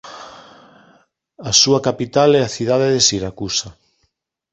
[1.49, 3.69] A súa capital é a cidade de Siracusa.